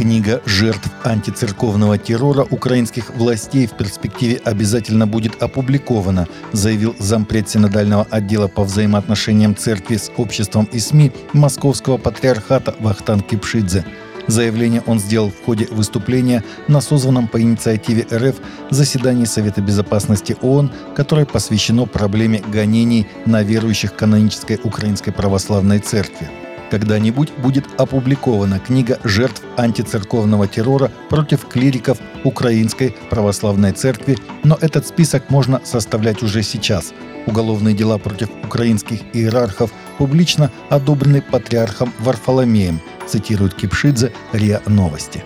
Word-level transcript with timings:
Книга 0.00 0.40
жертв 0.46 0.88
антицерковного 1.04 1.98
террора 1.98 2.46
украинских 2.48 3.10
властей 3.14 3.66
в 3.66 3.72
перспективе 3.72 4.40
обязательно 4.42 5.06
будет 5.06 5.42
опубликована, 5.42 6.26
заявил 6.52 6.96
зампред 6.98 7.50
синодального 7.50 8.06
отдела 8.08 8.48
по 8.48 8.64
взаимоотношениям 8.64 9.54
церкви 9.54 9.98
с 9.98 10.10
обществом 10.16 10.66
и 10.72 10.78
СМИ 10.78 11.12
Московского 11.34 11.98
патриархата 11.98 12.74
Вахтан 12.80 13.20
Кипшидзе. 13.20 13.84
Заявление 14.26 14.82
он 14.86 15.00
сделал 15.00 15.30
в 15.30 15.44
ходе 15.44 15.68
выступления 15.70 16.44
на 16.66 16.80
созванном 16.80 17.28
по 17.28 17.38
инициативе 17.38 18.06
РФ 18.10 18.36
заседании 18.70 19.26
Совета 19.26 19.60
Безопасности 19.60 20.34
ООН, 20.40 20.70
которое 20.96 21.26
посвящено 21.26 21.84
проблеме 21.84 22.42
гонений 22.50 23.06
на 23.26 23.42
верующих 23.42 23.94
канонической 23.94 24.58
Украинской 24.64 25.10
Православной 25.10 25.78
Церкви. 25.80 26.39
Когда-нибудь 26.70 27.32
будет 27.38 27.66
опубликована 27.78 28.60
книга 28.60 28.98
жертв 29.02 29.42
антицерковного 29.56 30.46
террора 30.46 30.90
против 31.08 31.46
клириков 31.46 31.98
Украинской 32.24 32.94
Православной 33.10 33.72
Церкви, 33.72 34.16
но 34.44 34.56
этот 34.60 34.86
список 34.86 35.30
можно 35.30 35.60
составлять 35.64 36.22
уже 36.22 36.42
сейчас. 36.42 36.92
Уголовные 37.26 37.74
дела 37.74 37.98
против 37.98 38.28
украинских 38.44 39.00
иерархов 39.12 39.72
публично 39.98 40.50
одобрены 40.68 41.22
патриархом 41.22 41.92
Варфоломеем, 41.98 42.80
цитирует 43.06 43.54
Кипшидзе 43.54 44.12
РИА 44.32 44.62
Новости. 44.66 45.22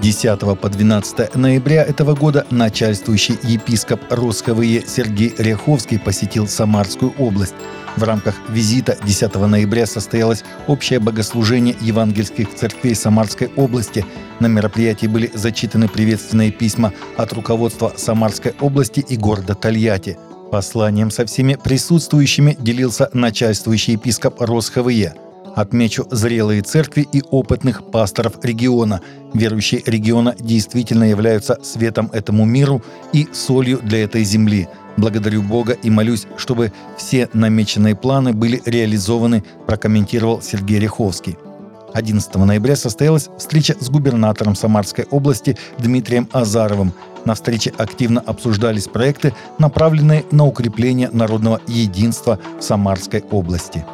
10 0.00 0.58
по 0.58 0.68
12 0.70 1.34
ноября 1.34 1.82
этого 1.82 2.14
года 2.14 2.46
начальствующий 2.50 3.38
епископ 3.42 4.00
Росховые 4.08 4.82
Сергей 4.86 5.34
Ряховский 5.36 5.98
посетил 5.98 6.48
Самарскую 6.48 7.12
область. 7.18 7.54
В 7.96 8.02
рамках 8.04 8.34
визита 8.48 8.96
10 9.04 9.34
ноября 9.34 9.84
состоялось 9.84 10.42
общее 10.68 11.00
богослужение 11.00 11.76
евангельских 11.82 12.54
церквей 12.54 12.94
Самарской 12.94 13.50
области. 13.56 14.06
На 14.38 14.46
мероприятии 14.46 15.06
были 15.06 15.30
зачитаны 15.34 15.86
приветственные 15.86 16.50
письма 16.50 16.94
от 17.18 17.32
руководства 17.34 17.92
Самарской 17.96 18.54
области 18.60 19.00
и 19.00 19.16
города 19.18 19.54
Тольятти. 19.54 20.18
Посланием 20.50 21.10
со 21.10 21.26
всеми 21.26 21.58
присутствующими 21.62 22.56
делился 22.58 23.10
начальствующий 23.12 23.94
епископ 23.94 24.40
Росховые– 24.40 25.14
Отмечу 25.54 26.06
зрелые 26.10 26.62
церкви 26.62 27.06
и 27.12 27.22
опытных 27.30 27.90
пасторов 27.90 28.34
региона. 28.42 29.00
Верующие 29.34 29.82
региона 29.84 30.34
действительно 30.38 31.04
являются 31.04 31.58
светом 31.62 32.10
этому 32.12 32.44
миру 32.44 32.82
и 33.12 33.28
солью 33.32 33.80
для 33.82 34.04
этой 34.04 34.24
земли. 34.24 34.68
Благодарю 34.96 35.42
Бога 35.42 35.72
и 35.72 35.90
молюсь, 35.90 36.26
чтобы 36.36 36.72
все 36.96 37.28
намеченные 37.32 37.94
планы 37.94 38.32
были 38.32 38.60
реализованы, 38.64 39.44
прокомментировал 39.66 40.42
Сергей 40.42 40.78
Ряховский. 40.78 41.36
11 41.92 42.34
ноября 42.36 42.76
состоялась 42.76 43.28
встреча 43.36 43.76
с 43.80 43.90
губернатором 43.90 44.54
Самарской 44.54 45.06
области 45.10 45.56
Дмитрием 45.78 46.28
Азаровым. 46.32 46.92
На 47.24 47.34
встрече 47.34 47.72
активно 47.76 48.20
обсуждались 48.20 48.88
проекты, 48.88 49.34
направленные 49.58 50.24
на 50.30 50.46
укрепление 50.46 51.10
народного 51.12 51.60
единства 51.66 52.38
в 52.58 52.62
Самарской 52.62 53.24
области. 53.30 53.84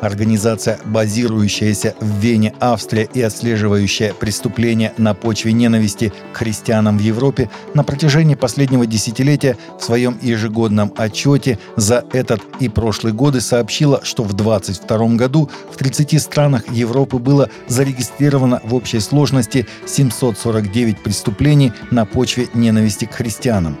Организация, 0.00 0.78
базирующаяся 0.84 1.94
в 2.00 2.18
Вене, 2.18 2.54
Австрия 2.60 3.08
и 3.12 3.22
отслеживающая 3.22 4.12
преступления 4.12 4.92
на 4.98 5.14
почве 5.14 5.52
ненависти 5.52 6.12
к 6.32 6.36
христианам 6.36 6.98
в 6.98 7.00
Европе 7.00 7.50
на 7.74 7.82
протяжении 7.82 8.34
последнего 8.34 8.86
десятилетия 8.86 9.56
в 9.78 9.84
своем 9.84 10.18
ежегодном 10.20 10.92
отчете 10.96 11.58
за 11.76 12.04
этот 12.12 12.42
и 12.60 12.68
прошлый 12.68 13.12
годы 13.12 13.40
сообщила, 13.40 14.00
что 14.02 14.22
в 14.22 14.34
2022 14.34 15.16
году 15.16 15.50
в 15.72 15.76
30 15.76 16.20
странах 16.22 16.64
Европы 16.70 17.18
было 17.18 17.48
зарегистрировано 17.68 18.60
в 18.64 18.74
общей 18.74 19.00
сложности 19.00 19.66
749 19.86 21.02
преступлений 21.02 21.72
на 21.90 22.04
почве 22.04 22.48
ненависти 22.54 23.06
к 23.06 23.14
христианам 23.14 23.76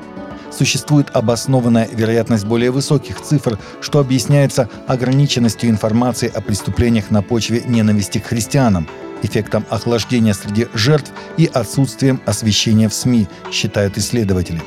существует 0.50 1.08
обоснованная 1.12 1.88
вероятность 1.92 2.44
более 2.44 2.70
высоких 2.70 3.20
цифр, 3.20 3.58
что 3.80 3.98
объясняется 3.98 4.68
ограниченностью 4.86 5.70
информации 5.70 6.30
о 6.32 6.40
преступлениях 6.40 7.10
на 7.10 7.22
почве 7.22 7.62
ненависти 7.66 8.18
к 8.18 8.26
христианам, 8.26 8.88
эффектом 9.22 9.64
охлаждения 9.70 10.34
среди 10.34 10.68
жертв 10.74 11.10
и 11.36 11.50
отсутствием 11.52 12.20
освещения 12.26 12.88
в 12.88 12.94
СМИ, 12.94 13.28
считают 13.50 13.98
исследователи 13.98 14.62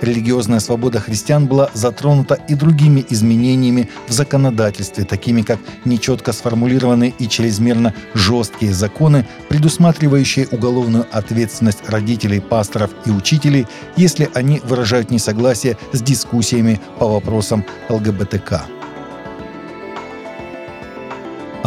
религиозная 0.00 0.60
свобода 0.60 1.00
христиан 1.00 1.46
была 1.46 1.70
затронута 1.74 2.38
и 2.48 2.54
другими 2.54 3.04
изменениями 3.10 3.88
в 4.08 4.12
законодательстве, 4.12 5.04
такими 5.04 5.42
как 5.42 5.58
нечетко 5.84 6.32
сформулированные 6.32 7.14
и 7.18 7.28
чрезмерно 7.28 7.94
жесткие 8.14 8.72
законы, 8.72 9.26
предусматривающие 9.48 10.48
уголовную 10.50 11.06
ответственность 11.10 11.88
родителей, 11.88 12.40
пасторов 12.40 12.90
и 13.04 13.10
учителей, 13.10 13.66
если 13.96 14.28
они 14.34 14.60
выражают 14.64 15.10
несогласие 15.10 15.76
с 15.92 16.02
дискуссиями 16.02 16.80
по 16.98 17.08
вопросам 17.08 17.64
ЛГБТК. 17.88 18.75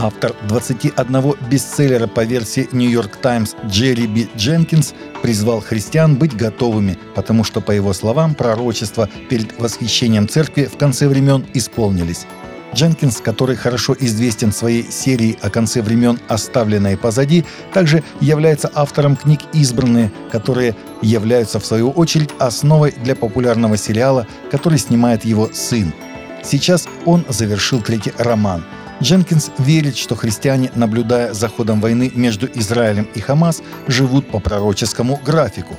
Автор 0.01 0.33
21 0.47 1.35
бестселлера 1.49 2.07
по 2.07 2.23
версии 2.23 2.69
New 2.71 2.89
York 2.89 3.19
Times 3.21 3.53
Джерри 3.67 4.07
Би 4.07 4.29
Дженкинс 4.37 4.93
призвал 5.21 5.59
христиан 5.59 6.15
быть 6.15 6.37
готовыми, 6.37 6.97
потому 7.15 7.43
что, 7.43 7.59
по 7.59 7.71
его 7.71 7.91
словам, 7.91 8.33
пророчества 8.33 9.09
перед 9.29 9.59
восхищением 9.59 10.29
церкви 10.29 10.69
в 10.73 10.77
конце 10.77 11.09
времен 11.09 11.45
исполнились. 11.53 12.27
Дженкинс, 12.73 13.19
который 13.19 13.57
хорошо 13.57 13.93
известен 13.99 14.53
своей 14.53 14.89
серией 14.89 15.37
о 15.41 15.49
конце 15.49 15.81
времен 15.81 16.17
«Оставленные 16.29 16.95
позади», 16.95 17.43
также 17.73 18.01
является 18.21 18.71
автором 18.73 19.17
книг 19.17 19.41
«Избранные», 19.51 20.13
которые 20.31 20.77
являются, 21.01 21.59
в 21.59 21.65
свою 21.65 21.89
очередь, 21.89 22.29
основой 22.39 22.93
для 23.03 23.17
популярного 23.17 23.75
сериала, 23.75 24.25
который 24.49 24.79
снимает 24.79 25.25
его 25.25 25.49
сын. 25.51 25.93
Сейчас 26.41 26.87
он 27.05 27.25
завершил 27.27 27.81
третий 27.81 28.13
роман– 28.17 28.63
Дженкинс 29.01 29.51
верит, 29.57 29.95
что 29.95 30.15
христиане, 30.15 30.71
наблюдая 30.75 31.33
за 31.33 31.47
ходом 31.47 31.79
войны 31.79 32.11
между 32.13 32.47
Израилем 32.47 33.07
и 33.15 33.21
Хамас, 33.21 33.61
живут 33.87 34.29
по 34.29 34.39
пророческому 34.39 35.19
графику. 35.25 35.75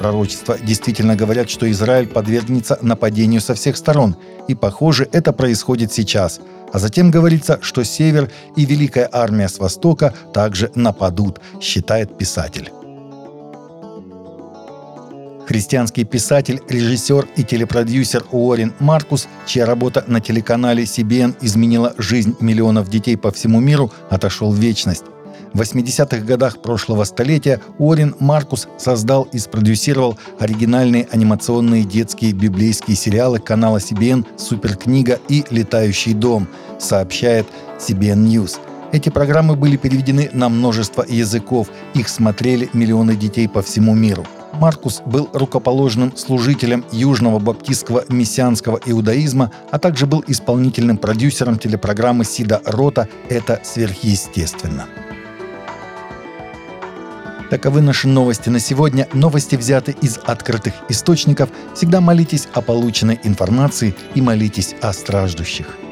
Пророчества 0.00 0.58
действительно 0.58 1.14
говорят, 1.14 1.48
что 1.48 1.70
Израиль 1.70 2.08
подвергнется 2.08 2.78
нападению 2.82 3.40
со 3.40 3.54
всех 3.54 3.76
сторон, 3.76 4.16
и, 4.48 4.54
похоже, 4.54 5.08
это 5.12 5.32
происходит 5.32 5.92
сейчас. 5.92 6.40
А 6.72 6.78
затем 6.78 7.10
говорится, 7.10 7.58
что 7.62 7.84
Север 7.84 8.30
и 8.56 8.66
Великая 8.66 9.08
армия 9.12 9.48
с 9.48 9.58
Востока 9.58 10.12
также 10.34 10.72
нападут, 10.74 11.40
считает 11.60 12.18
писатель. 12.18 12.70
Христианский 15.46 16.02
писатель, 16.04 16.60
режиссер 16.68 17.28
и 17.36 17.44
телепродюсер 17.44 18.24
Уоррен 18.32 18.74
Маркус, 18.80 19.28
чья 19.46 19.64
работа 19.64 20.02
на 20.08 20.20
телеканале 20.20 20.82
CBN 20.82 21.36
изменила 21.40 21.94
жизнь 21.98 22.34
миллионов 22.40 22.90
детей 22.90 23.16
по 23.16 23.30
всему 23.30 23.60
миру, 23.60 23.92
отошел 24.10 24.50
в 24.50 24.58
вечность. 24.58 25.04
В 25.52 25.60
80-х 25.60 26.18
годах 26.18 26.60
прошлого 26.60 27.04
столетия 27.04 27.60
Уоррен 27.78 28.16
Маркус 28.18 28.66
создал 28.76 29.22
и 29.32 29.38
спродюсировал 29.38 30.18
оригинальные 30.40 31.06
анимационные 31.12 31.84
детские 31.84 32.32
библейские 32.32 32.96
сериалы 32.96 33.38
канала 33.38 33.78
CBN 33.78 34.26
«Суперкнига» 34.36 35.20
и 35.28 35.44
«Летающий 35.50 36.14
дом», 36.14 36.48
сообщает 36.80 37.46
CBN 37.78 38.26
News. 38.26 38.58
Эти 38.92 39.10
программы 39.10 39.54
были 39.54 39.76
переведены 39.76 40.28
на 40.32 40.48
множество 40.48 41.04
языков, 41.08 41.68
их 41.94 42.08
смотрели 42.08 42.68
миллионы 42.72 43.14
детей 43.14 43.48
по 43.48 43.62
всему 43.62 43.94
миру– 43.94 44.26
Маркус 44.60 45.02
был 45.04 45.28
рукоположным 45.32 46.16
служителем 46.16 46.84
Южного 46.90 47.38
баптистского 47.38 48.04
мессианского 48.08 48.80
иудаизма, 48.84 49.52
а 49.70 49.78
также 49.78 50.06
был 50.06 50.24
исполнительным 50.26 50.98
продюсером 50.98 51.58
телепрограммы 51.58 52.24
Сида 52.24 52.62
Рота 52.64 53.08
«Это 53.28 53.60
сверхъестественно». 53.64 54.86
Таковы 57.50 57.80
наши 57.80 58.08
новости 58.08 58.48
на 58.48 58.58
сегодня. 58.58 59.06
Новости 59.12 59.54
взяты 59.54 59.94
из 60.02 60.18
открытых 60.24 60.74
источников. 60.88 61.48
Всегда 61.74 62.00
молитесь 62.00 62.48
о 62.54 62.60
полученной 62.60 63.20
информации 63.22 63.94
и 64.16 64.20
молитесь 64.20 64.74
о 64.82 64.92
страждущих. 64.92 65.85